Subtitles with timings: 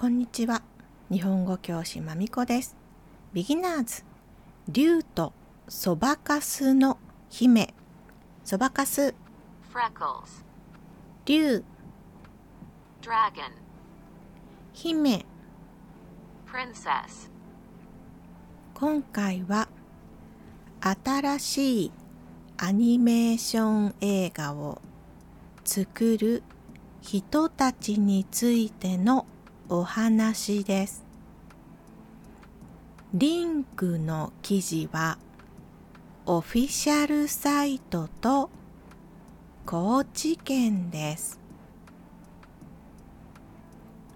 [0.00, 0.62] こんにちは。
[1.10, 2.76] 日本語教師まみこです。
[3.32, 4.04] ビギナーズ。
[4.68, 5.32] 竜と
[5.66, 7.74] そばかすの姫。
[8.44, 9.12] そばかす。
[11.26, 11.64] 竜。
[14.72, 15.26] 姫。
[18.74, 19.68] 今回は
[20.80, 21.92] 新しい
[22.56, 24.80] アニメーション映画を
[25.64, 26.44] 作る
[27.00, 29.26] 人たちについての
[29.70, 31.04] お話です。
[33.12, 35.18] リンクの記事は
[36.24, 38.48] オフィシャルサイトと
[39.66, 41.38] 高知県です。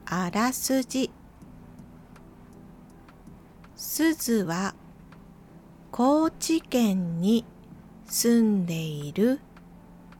[0.07, 1.11] あらすじ
[3.77, 4.75] すずは
[5.91, 7.45] 高知県に
[8.07, 9.39] 住んでいる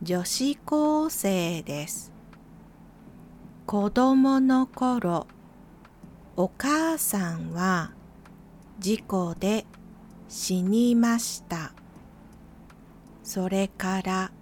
[0.03, 2.12] 女子高生です。
[3.65, 5.27] 子供の頃、
[6.37, 7.93] お母さんは
[8.79, 9.65] 事故で
[10.29, 11.73] 死にました。
[13.23, 14.33] それから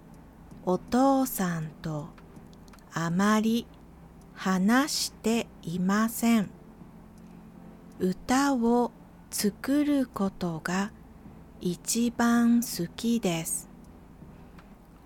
[0.65, 2.07] お父さんと
[2.91, 3.67] あまり
[4.33, 6.49] 話していません。
[7.99, 8.91] 歌を
[9.29, 10.91] 作ることが
[11.61, 13.69] 一番好きです。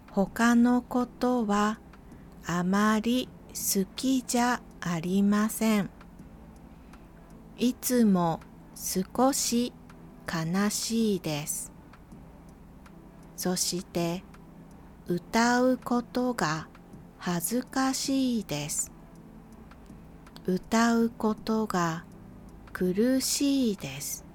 [0.10, 1.80] 他のことは
[2.46, 5.90] あまり好きじゃありません。
[7.58, 8.42] いつも
[8.76, 9.72] 少し
[10.28, 11.72] 悲しいです。
[13.38, 14.26] そして
[15.08, 16.68] 歌うことが
[17.18, 18.92] 恥ずかしいです。
[20.46, 22.04] 歌うことが
[22.74, 24.26] 苦しいです。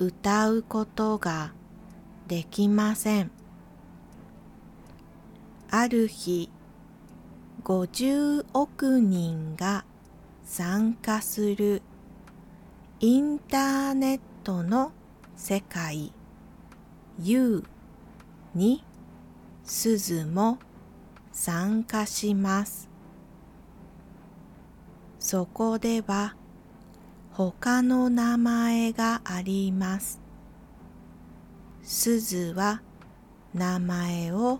[0.00, 1.52] 歌うことが
[2.26, 3.30] できません。
[5.70, 6.50] ある日、
[7.68, 9.84] 50億人が
[10.42, 11.82] 参加する
[12.98, 14.90] インターネットの
[15.36, 16.14] 世界
[17.22, 17.62] U
[18.54, 18.82] に
[19.64, 20.58] すずも
[21.30, 22.88] 参加します。
[25.18, 26.36] そこでは
[27.32, 30.22] 他の名前があります。
[31.82, 32.80] すずは
[33.52, 34.58] 名前を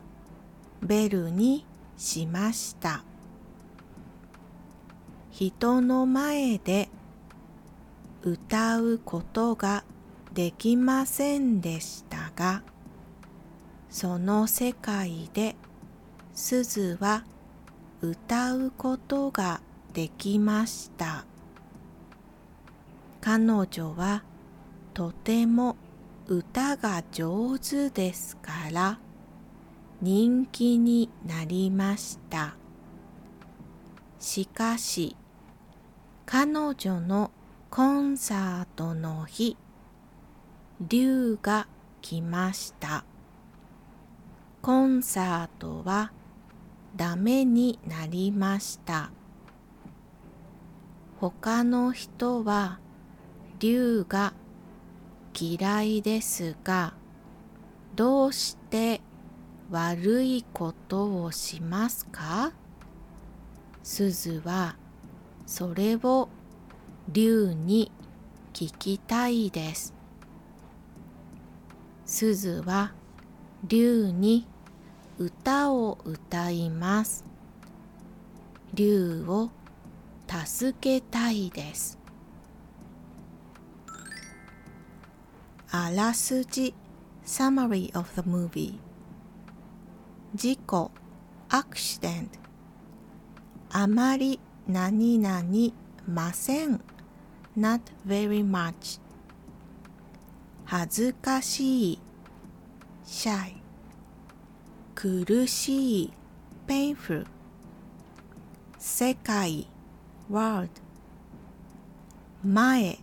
[0.82, 1.64] ベルに
[1.98, 3.04] しました。
[5.30, 6.88] 人の前で
[8.22, 9.84] 歌うことが
[10.32, 12.62] できませんでしたが、
[13.90, 15.56] その世界で
[16.32, 17.24] すずは
[18.00, 19.60] 歌うことが
[19.92, 21.24] できました。
[23.20, 24.22] 彼女は
[24.94, 25.76] とても
[26.28, 28.98] 歌が上手ですから
[30.00, 32.54] 人気になりました。
[34.20, 35.16] しかし
[36.24, 37.32] 彼女の
[37.68, 39.56] コンサートの日、
[40.80, 41.66] 竜が
[42.00, 43.04] 来ました。
[44.62, 46.12] コンサートは
[46.94, 49.10] ダメになりました。
[51.20, 52.78] 他の人は
[53.58, 54.32] 竜が
[55.34, 56.94] 嫌いですが、
[57.96, 59.00] どうして
[59.70, 62.52] 悪いことをしますか？
[63.82, 64.76] すずは
[65.46, 66.28] それを
[67.10, 67.92] 竜に
[68.54, 69.92] 聞きたいです。
[72.06, 72.92] すずは
[73.66, 74.46] 竜に
[75.18, 77.24] 歌を歌います。
[78.72, 79.50] 竜を
[80.26, 81.98] 助けたいです。
[85.70, 86.74] あらすじ
[87.26, 88.78] Summary of the movie
[90.34, 90.90] 事故
[91.48, 92.28] Accident
[93.70, 95.42] あまり何々
[96.06, 96.80] ません
[97.56, 99.00] Not very much
[100.66, 101.98] 恥ずかしい
[103.06, 103.54] Shy
[104.94, 106.12] 苦しい
[106.66, 107.26] Painful
[108.78, 109.66] 世界
[110.30, 110.70] World
[112.44, 112.98] 前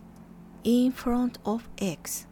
[0.62, 2.28] In front of X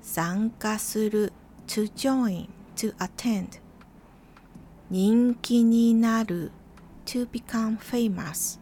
[0.00, 1.32] 参加する
[1.66, 2.48] to join,
[2.80, 3.60] to attend.
[4.88, 6.50] 人気になる
[7.04, 8.58] to become famous.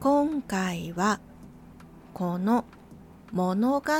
[0.00, 1.20] 今回は
[2.12, 2.64] この
[3.30, 3.92] 物語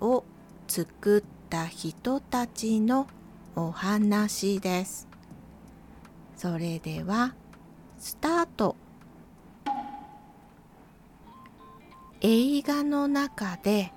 [0.00, 0.24] を
[0.66, 3.06] 作った人たちの
[3.54, 5.06] お話です。
[6.36, 7.36] それでは
[8.00, 8.74] スタート。
[12.20, 13.92] 映画の中で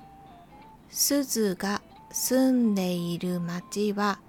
[0.93, 4.19] すずが住んでいる町は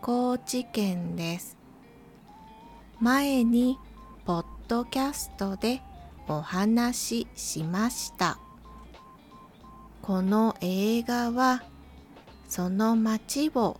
[0.00, 1.58] 高知県です。
[2.98, 3.76] 前に
[4.24, 5.82] ポッドキャストで
[6.28, 8.38] お話ししました。
[10.00, 11.62] この映画は
[12.48, 13.78] その街を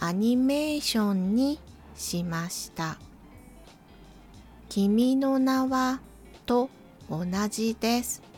[0.00, 1.58] アニメーションに
[1.94, 2.98] しました。
[4.68, 6.00] 君の名は
[6.44, 6.68] と
[7.08, 8.31] 同じです。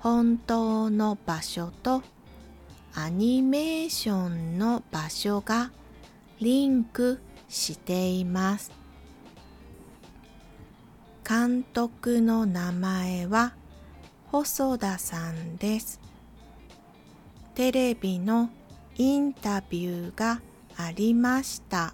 [0.00, 2.02] 本当の場所と
[2.94, 5.72] アニメーションの場所が
[6.40, 8.70] リンクしています。
[11.28, 13.54] 監督の名前は
[14.26, 16.00] 細田さんです。
[17.54, 18.50] テレビの
[18.96, 20.40] インタビューが
[20.76, 21.92] ありました。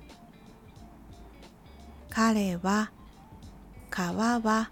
[2.11, 2.93] 彼は
[3.91, 4.71] 川は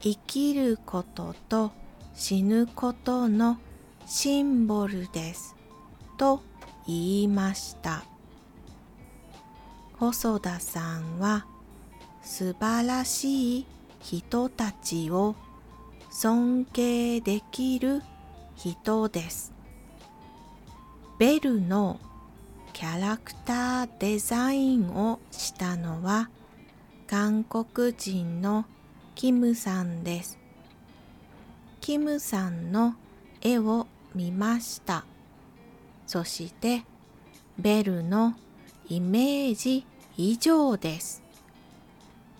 [0.00, 1.72] 生きることと
[2.14, 3.58] 死ぬことの
[4.06, 5.56] シンボルです。
[6.18, 6.42] と
[6.86, 8.04] 言いました。
[9.98, 11.46] 細田さんは
[12.22, 13.66] 素晴らしい
[14.00, 15.36] 人たちを
[16.10, 18.02] 尊敬できる
[18.56, 19.52] 人です。
[21.18, 22.00] ベルの
[22.72, 26.30] キャラクターデザインをしたのは
[27.06, 28.64] 韓国人の
[29.14, 30.41] キムさんです。
[31.82, 32.94] キムさんの
[33.40, 35.04] 絵を見ました。
[36.06, 36.84] そして
[37.58, 38.34] ベルの
[38.88, 39.84] イメージ
[40.16, 41.24] 以上です。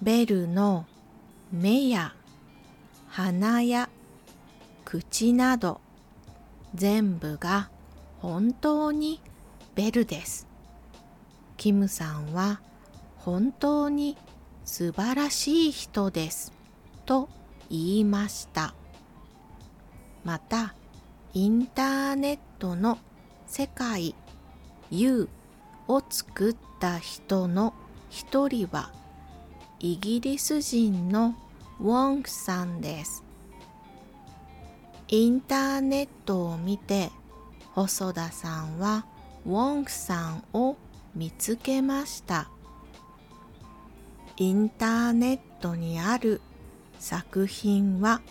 [0.01, 0.87] ベルの
[1.51, 2.15] 目や
[3.09, 3.91] 鼻や
[4.85, 5.81] 口など
[6.77, 7.69] 全部が
[8.21, 9.21] 本当に
[9.75, 10.47] ベルです。
[11.57, 12.61] キムさんは
[13.17, 14.17] 本当に
[14.65, 16.53] 素晴らしい人です。
[17.07, 17.29] と
[17.69, 18.75] 言いました
[20.25, 20.75] また
[21.35, 22.99] インターネットの
[23.47, 24.15] 世界
[24.91, 25.29] U
[25.89, 27.75] を作った人の
[28.09, 28.93] 一人は
[29.81, 31.35] イギリス人の
[31.81, 33.25] ウォンクさんです。
[35.09, 37.11] インターネットを見て
[37.73, 39.07] 細田さんは
[39.45, 40.77] ウォンクさんを
[41.15, 42.49] 見つけました。
[44.37, 46.41] インターネットにある
[46.99, 48.23] 作品は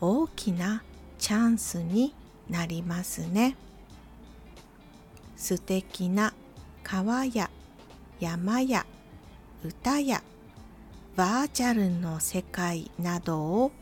[0.00, 0.82] 大きな
[1.18, 2.14] チャンスに
[2.48, 3.56] なりますね。
[5.36, 6.32] 素敵な
[6.82, 7.50] 川や
[8.20, 8.86] 山や
[9.64, 10.22] 歌や
[11.16, 13.72] バーチャルの世界などを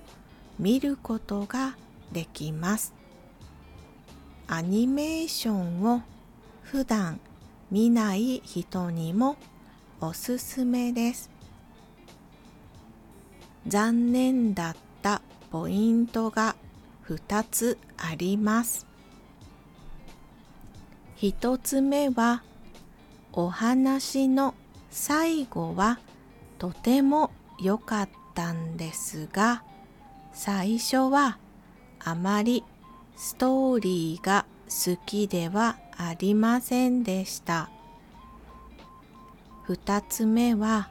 [0.59, 1.77] 見ることが
[2.13, 2.95] できます。
[4.49, 6.03] アニメーションを
[6.63, 7.21] 普段
[7.71, 9.37] 見ない人にも
[10.01, 11.31] おすすめです。
[13.67, 16.55] 残念だったポイントが
[17.09, 18.87] 2つあります。
[21.19, 22.43] 1つ目は
[23.33, 24.55] お話の
[24.91, 25.99] 最後は
[26.59, 29.63] とても良かったんですが
[30.33, 31.39] 最初は
[32.01, 32.65] あまり
[33.17, 37.71] ストーリーが好きではありませんでした。
[39.69, 40.91] 2つ目は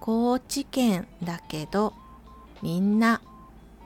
[0.00, 1.92] 高知県だけど
[2.62, 3.20] みんな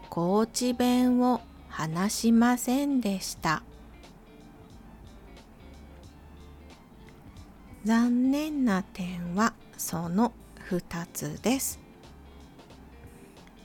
[0.09, 1.41] 高知弁を
[1.77, 3.65] 話しませんでした。
[7.85, 10.33] 残念な点はその
[10.71, 11.81] 2つです。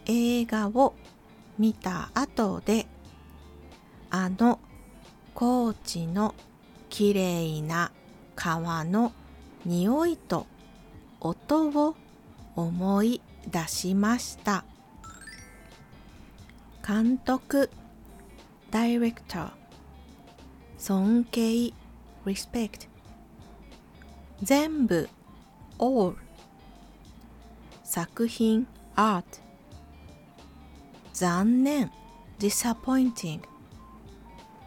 [0.07, 0.95] 映画を
[1.59, 2.87] 見た後で
[4.09, 4.59] あの
[5.35, 6.33] 高知の
[6.89, 7.91] きれいな
[8.35, 9.13] 川の
[9.65, 10.47] 匂いと
[11.21, 11.95] 音を
[12.55, 14.65] 思い出しました。
[16.85, 17.69] 監督
[18.71, 19.49] Director
[20.77, 21.73] 尊敬
[22.25, 22.81] Respect
[24.45, 25.07] 全部
[25.77, 26.15] All
[27.83, 29.23] 作品 Art
[31.11, 31.89] 残念
[32.39, 33.41] Disappointing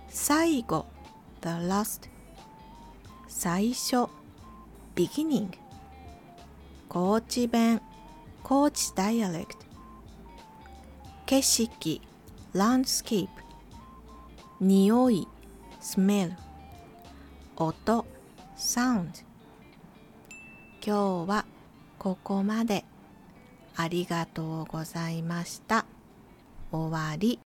[0.08, 0.86] 最後
[1.40, 2.02] The Last
[3.28, 4.10] 最初
[4.94, 5.52] Beginning
[6.88, 7.80] 高知弁
[8.42, 9.56] 高知 Dialect
[11.24, 12.00] 景色
[12.52, 13.28] landscape
[14.62, 15.26] 匂い
[15.80, 16.36] smell
[17.56, 18.06] 音
[18.56, 19.08] sound
[20.80, 21.44] 今日は
[21.98, 22.84] ここまで。
[23.74, 25.84] ありがとうございました。
[26.70, 27.40] 終わり。